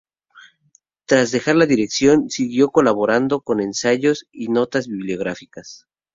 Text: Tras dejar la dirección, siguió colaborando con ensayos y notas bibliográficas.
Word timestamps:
Tras 1.05 1.29
dejar 1.29 1.57
la 1.57 1.67
dirección, 1.67 2.27
siguió 2.31 2.71
colaborando 2.71 3.41
con 3.41 3.59
ensayos 3.59 4.25
y 4.31 4.47
notas 4.47 4.87
bibliográficas. 4.87 5.85